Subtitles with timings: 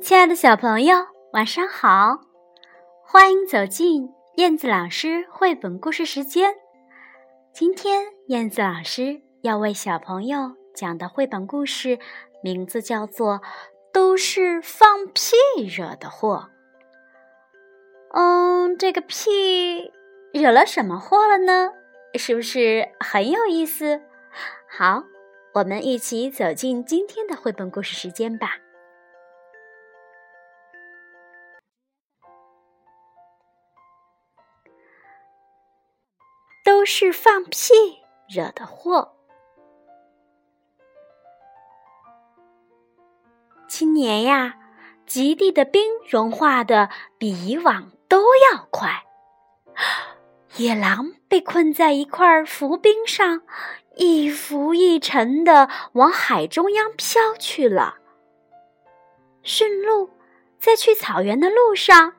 [0.00, 0.96] 亲爱的小朋友，
[1.32, 2.20] 晚上好！
[3.02, 6.54] 欢迎走进燕子老师绘本故事时间。
[7.52, 11.98] 今天，燕子老师要为小朋友讲的绘本故事
[12.42, 13.34] 名字叫做
[13.92, 15.32] 《都是放屁
[15.66, 16.48] 惹的祸》。
[18.16, 19.92] 嗯，这个屁
[20.32, 21.72] 惹了什么祸了呢？
[22.14, 24.00] 是不是很有意思？
[24.70, 25.02] 好，
[25.54, 28.58] 我们一起走进今天的绘本故事时间吧。
[36.90, 37.74] 是放屁
[38.26, 39.12] 惹的祸。
[43.68, 44.56] 今年呀，
[45.04, 46.88] 极地的冰融化的
[47.18, 49.04] 比以往都要快，
[50.56, 53.42] 野狼被困在一块浮冰上，
[53.96, 57.98] 一浮一沉的往海中央飘去了。
[59.42, 60.08] 驯鹿
[60.58, 62.14] 在去草原的路上，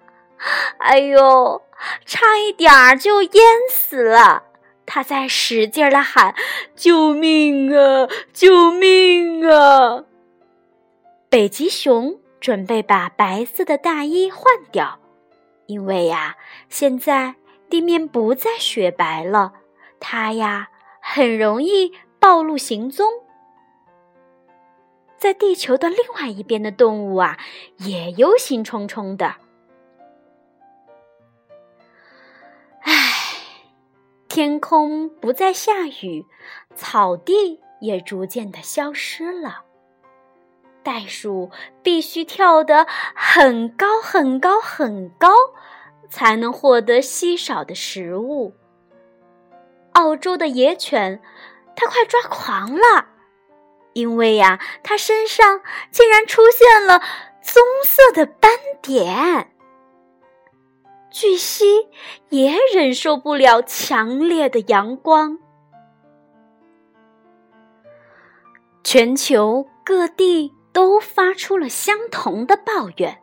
[0.78, 1.64] 哎呦！
[2.06, 4.44] 差一点儿就淹死了，
[4.92, 6.34] 他在使劲的喊
[6.76, 8.10] ：“救命啊！
[8.34, 10.06] 救命啊！”
[11.30, 14.98] 北极熊准备把白色的大衣换掉，
[15.68, 16.38] 因为呀，
[16.70, 17.36] 现在
[17.70, 19.54] 地面不再雪白了，
[20.00, 23.08] 它呀很容易暴露行踪。
[25.20, 27.38] 在地球的另外一边的动物啊，
[27.78, 29.36] 也忧心忡忡的。
[34.40, 36.26] 天空不再下雨，
[36.74, 39.66] 草地也逐渐的消失了。
[40.82, 41.52] 袋鼠
[41.84, 45.34] 必须跳得很高很高很高，
[46.10, 48.54] 才能获得稀少的食物。
[49.92, 51.22] 澳洲的野犬，
[51.76, 53.08] 它快抓狂了，
[53.92, 55.60] 因为呀，它身上
[55.92, 57.02] 竟然出现了
[57.42, 58.50] 棕色的斑
[58.82, 59.52] 点。
[61.12, 61.88] 巨蜥
[62.30, 65.40] 也忍受不了强烈的阳光，
[68.84, 73.22] 全球各地都发出了相同的抱怨。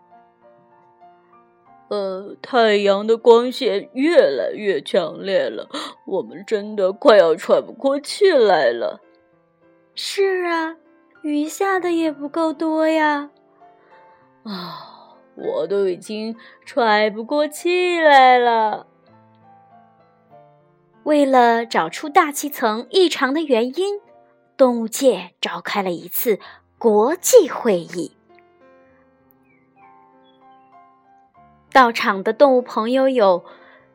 [1.89, 5.69] 呃，太阳的光线越来越强烈了，
[6.07, 9.01] 我们真的快要喘不过气来了。
[9.95, 10.75] 是啊，
[11.23, 13.31] 雨下的也不够多呀。
[14.43, 14.96] 啊。
[15.37, 18.87] 我都已经喘不过气来了。
[21.05, 24.01] 为了找出大气层异常的原因，
[24.57, 26.41] 动物界召开了一次
[26.79, 28.13] 国际会议。
[31.73, 33.45] 到场的动物朋友有：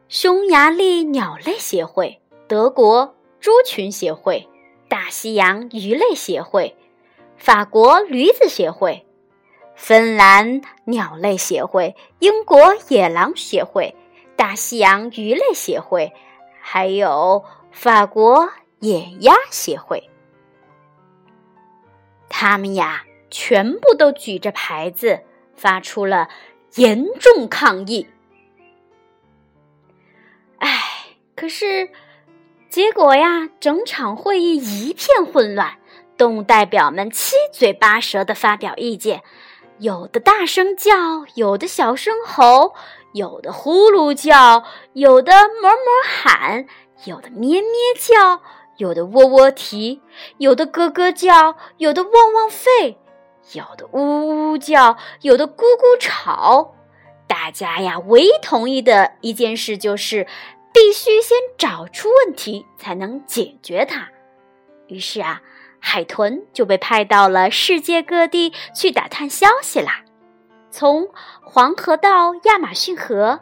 [0.08, 4.48] 匈牙利鸟类协会、德国猪群协会、
[4.88, 6.76] 大西洋鱼类协会、
[7.36, 9.08] 法国驴子协会。
[9.76, 13.96] 芬兰鸟类协会、英国野狼协会、
[14.36, 16.14] 大西洋鱼类协会，
[16.62, 18.50] 还有法国
[18.80, 20.10] 野鸭协会，
[22.30, 25.22] 他们呀，全部都举着牌子，
[25.56, 26.30] 发出了
[26.76, 28.08] 严重抗议。
[30.60, 30.70] 哎，
[31.36, 31.90] 可是
[32.70, 35.80] 结果呀，整场会议一片混乱，
[36.18, 39.24] 动物代表们七嘴八舌的发表意见。
[39.82, 42.76] 有的大声叫，有的小声吼，
[43.14, 45.74] 有的呼噜叫，有的哞哞
[46.08, 46.68] 喊，
[47.06, 48.42] 有的咩咩叫，
[48.78, 50.00] 有的喔喔啼，
[50.38, 52.96] 有的咯咯叫，有的汪汪吠，
[53.54, 56.76] 有的呜呜叫，有的咕咕吵。
[57.26, 60.28] 大家呀，唯一同意的一件事就是，
[60.72, 64.10] 必须先找出问题，才能解决它。
[64.86, 65.42] 于是啊。
[65.84, 70.04] 海豚就被派到了世界各地去打探消息啦，
[70.70, 71.10] 从
[71.42, 73.42] 黄河到亚马逊河，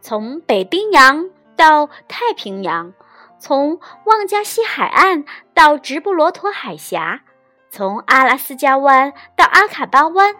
[0.00, 2.92] 从北冰洋到太平洋，
[3.38, 5.24] 从旺加西海岸
[5.54, 7.22] 到直布罗陀海峡，
[7.70, 10.34] 从阿拉斯加湾到阿卡巴湾，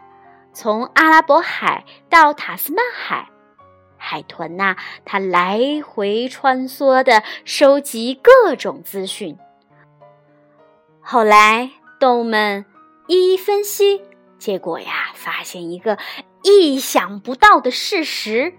[0.52, 3.30] 从阿拉伯海到塔斯曼海，
[3.96, 9.38] 海豚呐，它来回穿梭的收集各种资讯。
[11.08, 11.70] 后来，
[12.00, 12.66] 动物们
[13.06, 14.02] 一一分析，
[14.40, 15.98] 结果呀，发现一个
[16.42, 18.54] 意想不到的事实，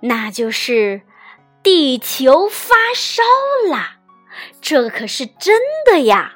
[0.00, 1.00] 那就是
[1.62, 3.22] 地球发烧
[3.70, 4.00] 了。
[4.60, 6.34] 这可是真的呀，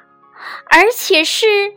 [0.71, 1.73] 而且是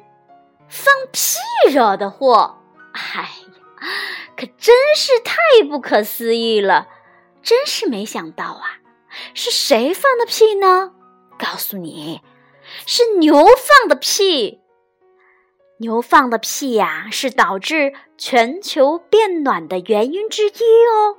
[0.67, 1.37] 放屁
[1.71, 2.63] 惹的祸。
[2.93, 3.87] 哎呀，
[4.35, 5.37] 可真是太
[5.69, 6.89] 不可思议了！
[7.43, 8.79] 真是没想到啊，
[9.35, 10.93] 是谁放的屁呢？
[11.39, 12.23] 告诉你。
[12.87, 14.61] 是牛放的屁，
[15.79, 21.17] 牛放的屁呀，是导致全球变暖的原因之一哦。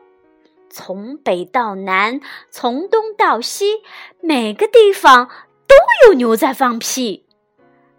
[0.70, 3.82] 从北到南，从东到西，
[4.22, 5.28] 每个地方
[5.68, 5.76] 都
[6.08, 7.26] 有牛在放屁。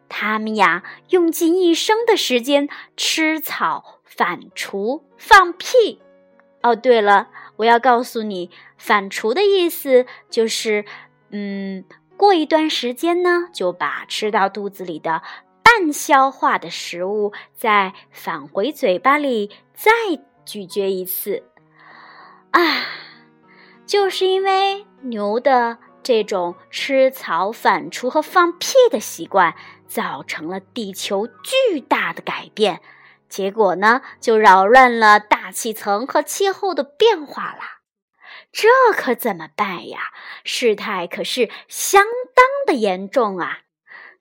[0.08, 6.00] 它们呀，用尽一生的时间吃草、反刍、放屁。
[6.62, 10.84] 哦，对了，我要告诉你，反刍的意思就是，
[11.31, 11.84] 嗯，
[12.23, 15.23] 过一段时间呢，就把吃到肚子里的。
[15.65, 19.91] 半消化的食物再返回嘴巴里，再
[20.45, 21.43] 咀嚼一次。
[22.53, 22.61] 啊，
[23.85, 29.57] 就是因为牛的这种吃草、反刍和放屁的习惯，
[29.89, 32.81] 造成了地球巨大的改变。
[33.29, 37.81] 结果呢，就扰乱了大气层和气候的变化了。
[38.52, 40.12] 这可怎么办呀？
[40.44, 43.60] 事态可是相当的严重啊！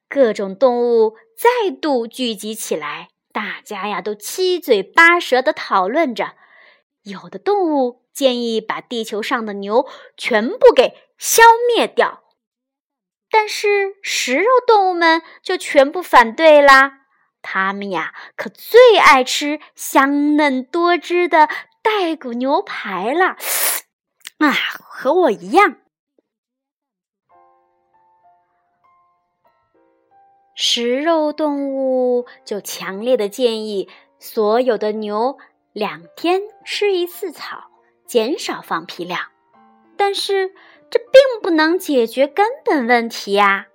[0.10, 1.18] 各种动物。
[1.42, 6.36] 再度聚集起来，大家呀都七嘴八舌的讨论着。
[7.02, 12.22] 有的动物建议把地球上的牛全部给消灭掉，
[13.32, 17.00] 但是食肉动物们就全部反对啦。
[17.42, 21.50] 它们呀可最爱吃香嫩多汁的
[21.82, 23.36] 带骨牛排了，
[24.42, 25.78] 啊，和我一样。
[30.56, 33.90] 食肉动物就强烈的建议
[34.20, 35.38] 所有的牛
[35.74, 37.70] 两天吃一次草，
[38.06, 39.20] 减少放屁量。
[39.96, 40.50] 但是
[40.90, 43.68] 这并不能解决根本问题呀。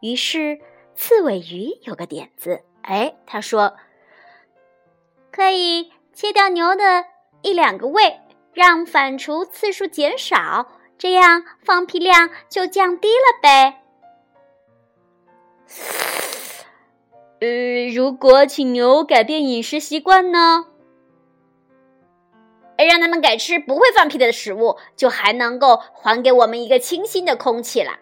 [0.00, 0.60] 于是
[0.94, 3.76] 刺尾鱼有个点子，哎，他说
[5.32, 7.06] 可以切掉牛的
[7.42, 8.20] 一两个胃，
[8.56, 10.66] 让反刍次数减少，
[10.96, 13.82] 这样放屁量就降低了呗。
[17.40, 20.68] 呃，如果请牛改变饮食习惯呢？
[22.78, 27.98] 让他们改吃不会放屁的食物，就还能够还给我们一个清新的空气了。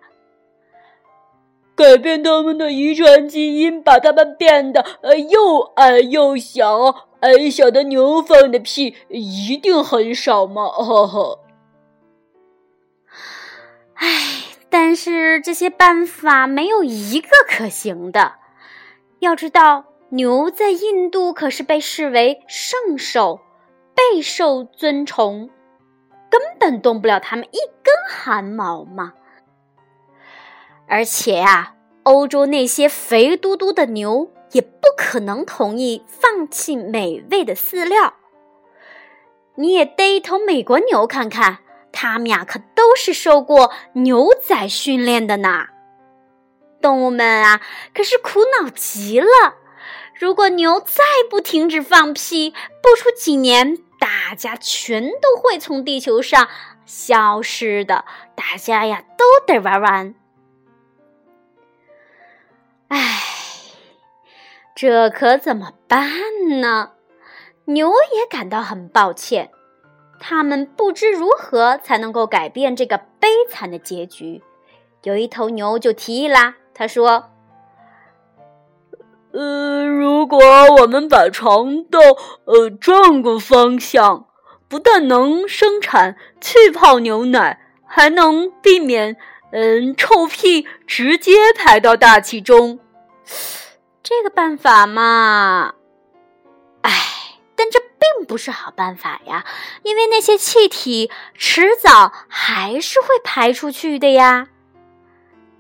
[1.75, 7.09] 改变他们的遗传基因，把他们变得呃又矮又小。
[7.21, 10.67] 矮小的牛放的屁一定很少吗？
[10.67, 11.41] 呵呵。
[13.95, 14.09] 唉。
[14.71, 18.33] 但是这些办法没有一个可行的。
[19.21, 23.39] 要知道，牛在印度可是被视为圣兽，
[23.95, 25.49] 备受尊崇，
[26.29, 29.13] 根本动不了它们一根汗毛嘛。
[30.87, 38.15] 而且啊，欧洲那些肥嘟嘟的牛也不可能同意放弃美味的饲料。
[39.57, 41.59] 你也逮一头美国牛看看。
[41.97, 45.67] 他们呀，可都是受过牛仔训练的呢。
[46.83, 47.61] 动物们啊，
[47.95, 49.27] 可是苦恼极了。
[50.19, 52.51] 如果牛再不停止放屁，
[52.83, 56.49] 不出几年，大家全都会从地球上
[56.85, 58.05] 消失的。
[58.35, 60.15] 大家呀，都得玩完。
[64.75, 66.11] 这可怎么办
[66.61, 66.91] 呢？
[67.67, 69.51] 牛也感到很抱歉。
[70.19, 74.43] 他们不知如何才能够改变这个悲惨的结局。
[75.03, 77.31] 有一头牛就提议啦，他说
[79.33, 80.39] ：“呃，如果
[80.81, 82.01] 我们把肠道
[82.45, 84.27] 呃转个方向，
[84.67, 89.17] 不但能生产气泡牛奶，还能避免
[89.53, 92.81] 嗯臭屁直接排到大气中。
[94.05, 95.75] 这个办法嘛，
[96.83, 96.93] 唉，
[97.57, 97.83] 但这。”
[98.17, 99.47] 并不是好办法呀，
[99.83, 104.49] 因为那些气体迟早还是会排出去的呀。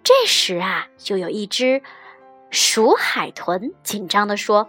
[0.02, 1.80] 这时啊，就有一只
[2.50, 4.68] 鼠海豚紧张地说：“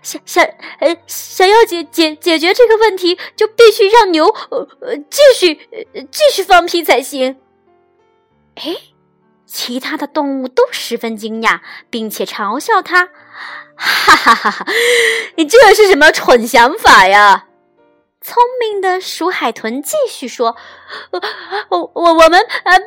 [0.00, 0.44] 想想
[0.78, 5.54] 呃，想要解解解决这个问题，就必须让牛呃呃继续
[6.12, 7.40] 继续放屁才行。”
[8.54, 8.76] 哎，
[9.70, 11.60] 其他的动物都十分惊讶，
[11.90, 13.06] 并且嘲笑他。
[13.76, 14.50] 哈哈哈！
[14.50, 14.66] 哈
[15.36, 17.46] 你这是什么蠢想法呀？
[18.20, 20.56] 聪明的鼠海豚继续说
[21.70, 22.80] ：“我我我们呃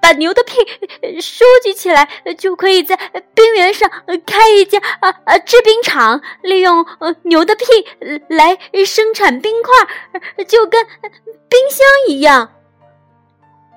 [0.00, 0.54] 把牛的屁
[1.20, 2.96] 收集起来，就可以在
[3.34, 3.90] 冰原上
[4.24, 7.64] 开一家啊啊制冰厂，利用呃牛的屁
[8.28, 10.86] 来生产冰块，就跟
[11.48, 12.52] 冰箱一样。”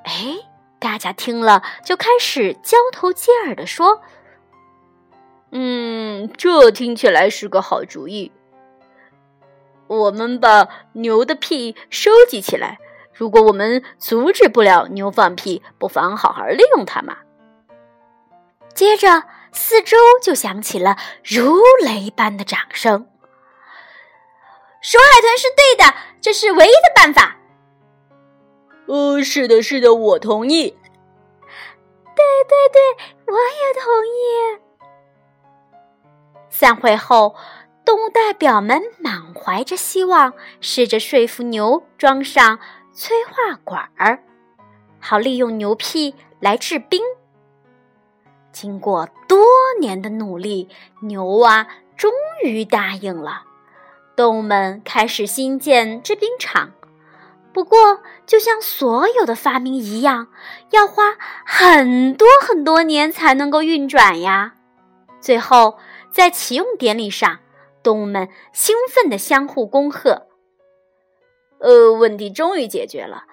[0.06, 0.38] 哎，
[0.81, 4.01] 大家听了就开始交头接耳的说。
[5.51, 8.31] 嗯，这听起来是个好主意。
[9.85, 12.79] 我们把牛的屁收集起来。
[13.13, 17.17] 如果我们阻止不了牛放屁，不妨好好利用它嘛。
[18.73, 23.07] 接着，四周就响起了如雷般的掌声。
[24.81, 27.38] 守海豚是对的，这是唯一的办法。
[28.91, 30.75] 呃，是的，是的，我同意。
[32.13, 32.81] 对对对，
[33.25, 34.60] 我也同意。
[36.50, 37.33] 散会后，
[37.86, 42.60] 动物代表们满怀着希望，试着说服牛装上
[42.91, 44.21] 催化管儿，
[45.00, 47.01] 好利用牛屁来制冰。
[48.51, 49.39] 经过多
[49.79, 50.67] 年的努力，
[51.03, 52.12] 牛啊，终
[52.43, 53.43] 于答应了。
[54.17, 56.74] 动物们开始新建制冰厂。
[57.53, 60.29] 不过，就像所有的发明一样，
[60.70, 64.53] 要花很多很多年才能够运转呀。
[65.20, 65.77] 最后，
[66.12, 67.39] 在启用典礼上，
[67.84, 70.27] 动物们兴奋地相互恭贺
[71.60, 73.25] ：“呃，问题终于解决了！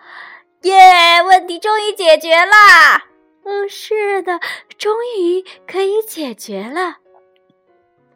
[0.63, 3.07] 耶，问题终于解决啦！
[3.45, 4.41] 嗯，是的，
[4.77, 6.97] 终于可以解决了。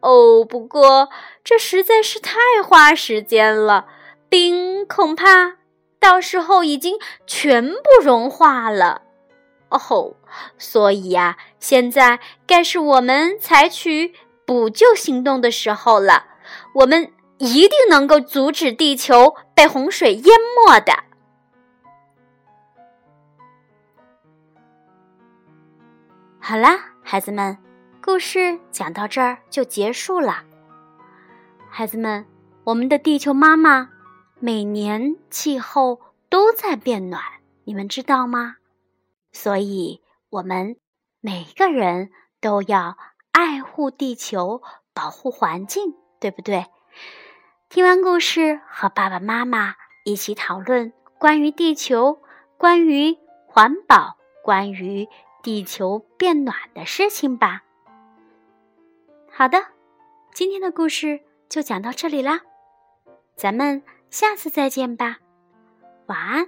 [0.00, 1.08] 哦，不过
[1.44, 3.86] 这实在是太花时间了，
[4.28, 5.58] 冰恐怕……”
[6.02, 9.02] 到时候已经全部融化了，
[9.68, 10.16] 哦吼，
[10.58, 14.12] 所以呀，现在该是我们采取
[14.44, 16.24] 补救行动的时候了。
[16.74, 20.92] 我们一定能够阻止地球被洪水淹没的。
[26.40, 27.56] 好啦，孩子们，
[28.04, 30.42] 故事讲到这儿就结束了。
[31.70, 32.26] 孩子们，
[32.64, 33.88] 我们的地球妈妈。
[34.44, 37.22] 每年气候都在变暖，
[37.62, 38.56] 你们知道吗？
[39.30, 40.74] 所以，我们
[41.20, 42.98] 每个人都要
[43.30, 44.60] 爱护地球，
[44.92, 46.66] 保护环境，对不对？
[47.68, 52.20] 听完故事，和爸爸妈妈一起讨论关于地球、
[52.58, 55.08] 关于环保、关于
[55.40, 57.62] 地球变暖的事情吧。
[59.30, 59.66] 好的，
[60.34, 62.40] 今天的故事就讲到这里啦，
[63.36, 63.80] 咱们。
[64.12, 65.18] 下次再见吧，
[66.06, 66.46] 晚安。